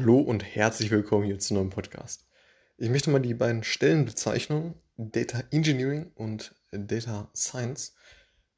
[0.00, 2.24] Hallo und herzlich willkommen hier zu einem neuen Podcast.
[2.76, 7.96] Ich möchte mal die beiden Stellenbezeichnungen Data Engineering und Data Science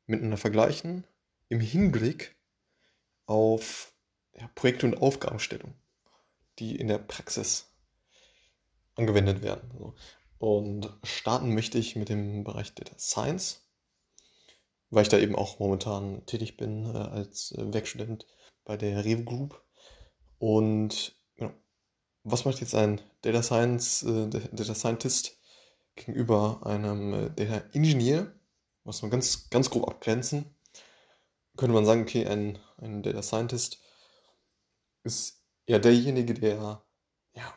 [0.04, 1.06] miteinander vergleichen
[1.48, 2.36] im Hinblick
[3.24, 3.94] auf
[4.34, 5.74] ja, Projekte und Aufgabenstellungen,
[6.58, 7.72] die in der Praxis
[8.94, 9.94] angewendet werden.
[10.36, 13.66] Und starten möchte ich mit dem Bereich Data Science,
[14.90, 18.26] weil ich da eben auch momentan tätig bin äh, als Werkstudent
[18.66, 19.64] bei der Rewe Group.
[20.38, 21.18] Und
[22.24, 25.38] was macht jetzt ein Data Science, äh, Data Scientist
[25.94, 28.32] gegenüber einem äh, Data Engineer?
[28.84, 30.54] Was man ganz, ganz grob abgrenzen.
[31.56, 33.78] Könnte man sagen, okay, ein, ein Data Scientist
[35.02, 36.82] ist ja derjenige, der
[37.34, 37.54] ja,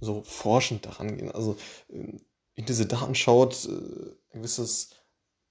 [0.00, 1.34] so forschend daran geht.
[1.34, 1.56] Also
[1.88, 2.18] äh,
[2.54, 3.70] in diese Daten schaut, äh,
[4.32, 4.90] ein gewisses,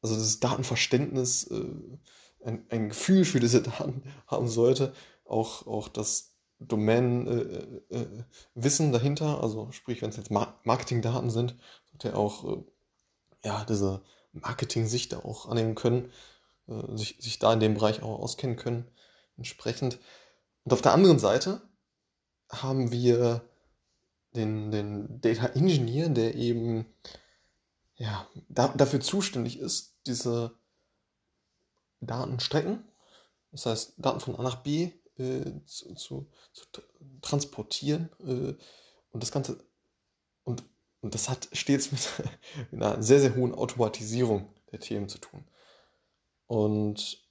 [0.01, 1.97] also das Datenverständnis, äh,
[2.43, 4.93] ein, ein Gefühl für diese Daten haben sollte,
[5.25, 6.30] auch, auch das
[6.67, 11.55] Domain-Wissen äh, äh, dahinter, also sprich, wenn es jetzt Mar Marketingdaten sind,
[11.91, 12.63] sollte er auch äh,
[13.43, 14.01] ja, diese
[14.33, 16.11] Marketing-Sicht auch annehmen können,
[16.67, 18.87] äh, sich, sich da in dem Bereich auch auskennen können,
[19.37, 19.97] entsprechend.
[20.63, 21.61] Und auf der anderen Seite
[22.49, 23.41] haben wir
[24.35, 26.85] den, den Data Engineer, der eben
[27.95, 30.57] ja, da, dafür zuständig ist, diese
[31.99, 32.83] Datenstrecken,
[33.51, 34.91] das heißt Daten von A nach B
[35.21, 36.65] äh, zu, zu, zu,
[37.21, 38.09] transportieren.
[38.19, 38.55] Äh,
[39.11, 39.63] und das Ganze,
[40.43, 40.63] und,
[41.01, 42.09] und das hat stets mit,
[42.71, 45.45] einer sehr, sehr hohen Automatisierung der Themen zu tun.
[46.47, 47.25] Und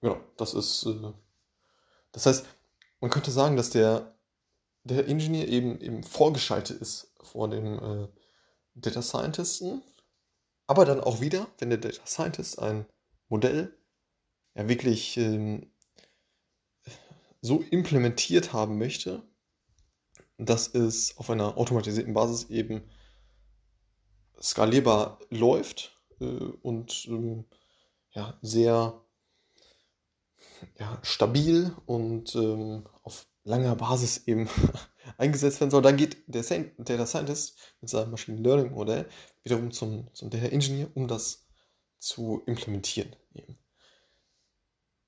[0.00, 1.12] genau, das ist, äh,
[2.12, 2.46] das heißt,
[3.00, 4.14] man könnte sagen, dass der,
[4.84, 8.08] der Ingenieur eben, eben vorgeschaltet ist vor dem äh,
[8.74, 9.82] Data Scientisten,
[10.66, 12.86] aber dann auch wieder, wenn der Data Scientist ein
[13.28, 13.76] Modell
[14.54, 15.70] ja wirklich ähm,
[17.46, 19.22] so implementiert haben möchte,
[20.38, 22.82] dass es auf einer automatisierten Basis eben
[24.40, 27.44] skalierbar läuft äh, und ähm,
[28.12, 29.00] ja, sehr
[30.78, 34.48] ja, stabil und ähm, auf langer Basis eben
[35.18, 35.82] eingesetzt werden soll.
[35.82, 36.42] Dann geht der
[36.78, 39.08] Data Scientist mit seinem Machine Learning Modell
[39.42, 41.46] wiederum zum, zum Data Engineer, um das
[41.98, 43.14] zu implementieren.
[43.34, 43.58] Eben.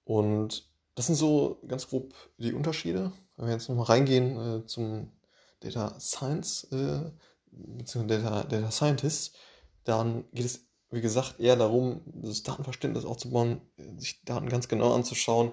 [0.04, 0.67] Und
[0.98, 3.12] das sind so ganz grob die Unterschiede.
[3.36, 5.12] Wenn wir jetzt nochmal reingehen äh, zum
[5.60, 7.12] Data Science äh,
[7.52, 8.06] bzw.
[8.08, 9.36] Data, Data Scientist,
[9.84, 13.60] dann geht es, wie gesagt, eher darum, das Datenverständnis aufzubauen,
[13.96, 15.52] sich Daten ganz genau anzuschauen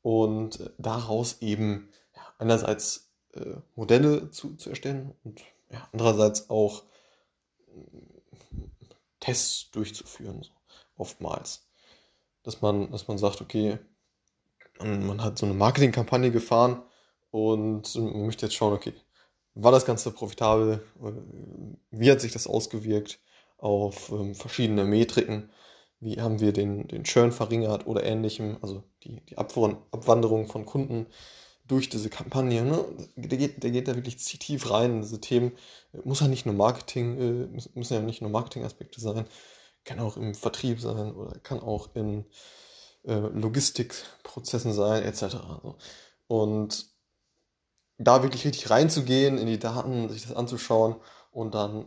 [0.00, 6.84] und daraus eben ja, einerseits äh, Modelle zu, zu erstellen und ja, andererseits auch
[7.68, 7.82] äh,
[9.20, 10.52] Tests durchzuführen, so,
[10.96, 11.66] oftmals.
[12.44, 13.78] Dass man, dass man sagt, okay,
[14.82, 16.82] man hat so eine Marketingkampagne gefahren
[17.30, 18.92] und man möchte jetzt schauen, okay,
[19.54, 20.82] war das Ganze profitabel?
[21.90, 23.20] Wie hat sich das ausgewirkt
[23.58, 25.50] auf ähm, verschiedene Metriken?
[26.00, 28.56] Wie haben wir den, den Churn verringert oder ähnlichem?
[28.62, 31.06] Also die, die Abwanderung von Kunden
[31.66, 32.64] durch diese Kampagne.
[32.64, 32.84] Ne?
[33.16, 35.52] Der, geht, der geht da wirklich tief rein in diese Themen.
[36.04, 39.26] Muss ja nicht nur Marketing, äh, müssen ja nicht nur Marketingaspekte sein.
[39.84, 42.24] Kann auch im Vertrieb sein oder kann auch in
[43.02, 45.36] Logistikprozessen sein, etc.
[46.26, 46.86] Und
[47.98, 50.96] da wirklich richtig reinzugehen in die Daten, sich das anzuschauen
[51.30, 51.86] und dann,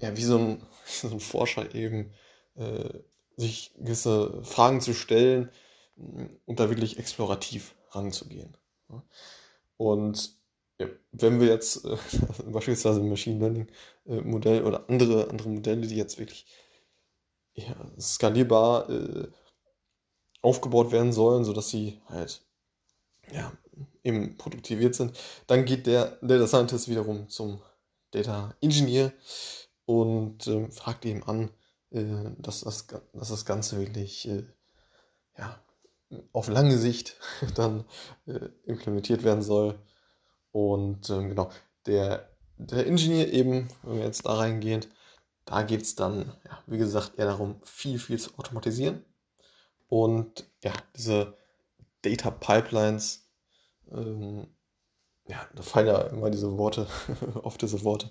[0.00, 2.12] ja, wie so ein, wie so ein Forscher eben,
[2.56, 2.90] äh,
[3.36, 5.50] sich gewisse Fragen zu stellen
[6.46, 8.56] und da wirklich explorativ ranzugehen.
[9.76, 10.36] Und
[10.78, 11.96] ja, wenn wir jetzt äh,
[12.46, 13.68] beispielsweise Machine Learning
[14.06, 16.46] äh, Modell oder andere, andere Modelle, die jetzt wirklich
[17.54, 19.28] ja, skalierbar äh,
[20.42, 22.42] aufgebaut werden sollen, sodass sie halt
[23.32, 23.52] ja,
[24.02, 25.18] eben produktiviert sind.
[25.46, 27.60] Dann geht der Data Scientist wiederum zum
[28.10, 29.12] Data Engineer
[29.84, 31.50] und äh, fragt ihm an,
[31.90, 32.04] äh,
[32.38, 34.44] dass, das, dass das Ganze wirklich äh,
[35.38, 35.60] ja,
[36.32, 37.16] auf lange Sicht
[37.54, 37.84] dann
[38.26, 39.78] äh, implementiert werden soll.
[40.52, 41.50] Und ähm, genau,
[41.86, 44.84] der, der Ingenieur eben, wenn wir jetzt da reingehen,
[45.44, 49.04] da geht es dann, ja, wie gesagt, eher darum, viel, viel zu automatisieren.
[49.90, 51.36] Und ja, diese
[52.02, 53.28] Data Pipelines,
[53.90, 54.46] ähm,
[55.26, 56.86] ja, da fallen ja immer diese Worte,
[57.42, 58.10] oft diese Worte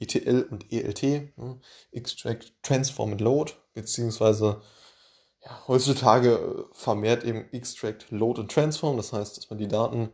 [0.00, 1.60] ETL und ELT, ne?
[1.92, 4.62] Extract, Transform and Load, beziehungsweise
[5.44, 10.10] ja, heutzutage vermehrt eben Extract, Load und Transform, das heißt, dass man die Daten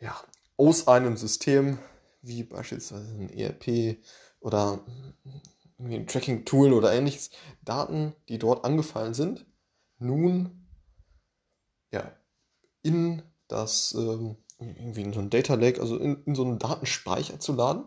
[0.00, 0.16] ja,
[0.56, 1.78] aus einem System,
[2.22, 3.98] wie beispielsweise ein ERP
[4.40, 4.84] oder
[5.78, 7.30] ein Tracking-Tool oder ähnliches,
[7.62, 9.46] Daten, die dort angefallen sind,
[9.98, 10.66] nun
[11.90, 12.12] ja,
[12.82, 17.40] in das ähm, irgendwie in so ein Data Lake, also in, in so einen Datenspeicher
[17.40, 17.86] zu laden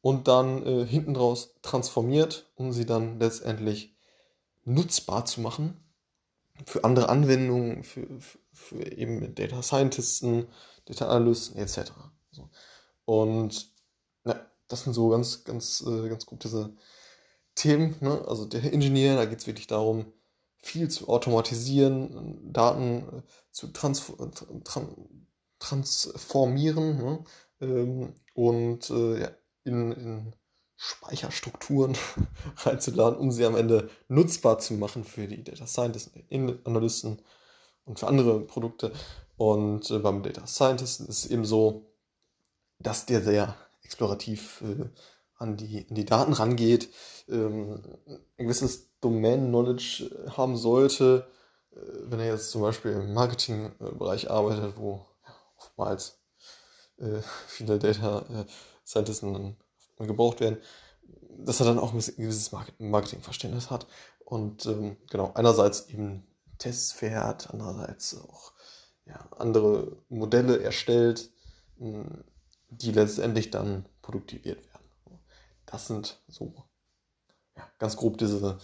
[0.00, 3.94] und dann äh, hinten draus transformiert, um sie dann letztendlich
[4.64, 5.76] nutzbar zu machen
[6.66, 10.48] für andere Anwendungen, für, für, für eben Data Scientisten,
[10.84, 11.92] Data Analysten etc.
[12.30, 12.48] So.
[13.04, 13.70] Und
[14.24, 16.74] na, das sind so ganz, ganz, äh, ganz gut diese
[17.54, 17.96] Themen.
[18.00, 18.24] Ne?
[18.26, 20.12] Also der Ingenieur, da geht es wirklich darum,
[20.58, 24.12] viel zu automatisieren, Daten äh, zu trans
[25.58, 27.24] transformieren ne?
[27.60, 29.30] ähm, und äh, ja,
[29.64, 30.32] in, in
[30.76, 31.96] Speicherstrukturen
[32.58, 36.12] reinzuladen, um sie am Ende nutzbar zu machen für die Data Scientists,
[36.64, 37.20] Analysten
[37.84, 38.92] und für andere Produkte.
[39.36, 41.90] Und äh, beim Data Scientist ist es eben so,
[42.78, 44.88] dass der sehr explorativ äh,
[45.36, 46.88] an, die, an die Daten rangeht,
[47.28, 47.82] ähm,
[48.36, 51.26] ein gewisses Domain-Knowledge haben sollte,
[51.72, 55.06] äh, wenn er jetzt zum Beispiel im Marketingbereich arbeitet, wo
[55.56, 56.20] oftmals
[56.98, 58.44] äh, viele Data äh,
[58.86, 59.56] Scientisten
[59.98, 60.58] gebraucht werden,
[61.38, 63.86] dass er dann auch ein gewisses Marketingverständnis hat
[64.24, 66.26] und ähm, genau, einerseits eben
[66.58, 68.52] Tests fährt, andererseits auch
[69.06, 71.30] ja, andere Modelle erstellt,
[71.78, 72.24] hm,
[72.70, 75.20] die letztendlich dann produktiviert werden.
[75.66, 76.52] Das sind so
[77.56, 78.58] ja, ganz grob diese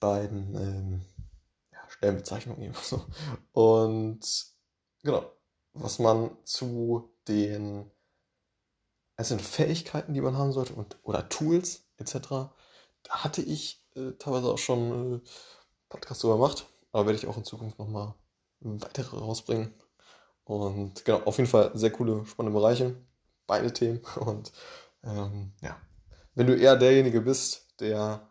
[0.00, 1.04] beiden ähm,
[1.72, 3.04] ja, Stellenbezeichnungen eben so.
[3.52, 4.20] Und
[5.02, 5.30] genau,
[5.72, 7.90] was man zu den
[9.16, 12.28] einzelnen Fähigkeiten, die man haben sollte und oder Tools etc.
[12.28, 12.52] Da
[13.10, 15.20] hatte ich äh, teilweise auch schon äh,
[15.88, 18.14] Podcasts drüber gemacht, aber werde ich auch in Zukunft nochmal
[18.60, 19.74] weitere rausbringen.
[20.44, 22.96] Und genau, auf jeden Fall sehr coole, spannende Bereiche,
[23.46, 24.00] beide Themen.
[24.16, 24.52] Und
[25.02, 25.80] ähm, ja,
[26.34, 28.28] wenn du eher derjenige bist, der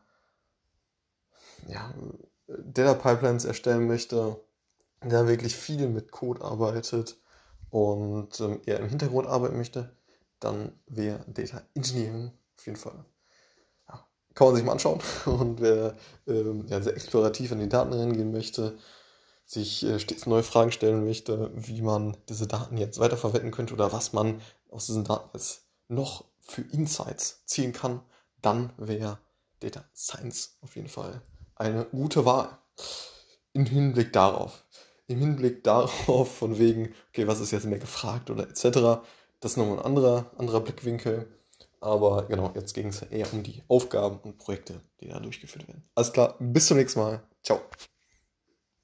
[1.68, 1.94] ja,
[2.48, 4.40] Data Pipelines erstellen möchte,
[5.04, 7.18] der wirklich viel mit Code arbeitet
[7.70, 9.96] und ähm, eher im Hintergrund arbeiten möchte,
[10.40, 13.06] dann wäre Data Engineering auf jeden Fall.
[13.90, 15.02] Ja, kann man sich mal anschauen.
[15.26, 15.96] Und wer
[16.28, 18.78] ähm, ja, sehr explorativ an die Daten reingehen möchte,
[19.46, 23.92] sich äh, stets neue Fragen stellen möchte, wie man diese Daten jetzt weiterverwenden könnte oder
[23.92, 28.02] was man aus diesen Daten jetzt noch für Insights ziehen kann,
[28.42, 29.20] dann wäre
[29.60, 31.22] Data Science auf jeden Fall
[31.56, 32.58] eine gute Wahl.
[33.54, 34.66] Im Hinblick darauf.
[35.08, 39.04] Im Hinblick darauf, von wegen, okay, was ist jetzt mehr gefragt oder etc.
[39.40, 41.28] Das ist nochmal ein anderer, anderer Blickwinkel.
[41.80, 45.84] Aber genau, jetzt ging es eher um die Aufgaben und Projekte, die da durchgeführt werden.
[45.94, 47.22] Alles klar, bis zum nächsten Mal.
[47.44, 47.62] Ciao.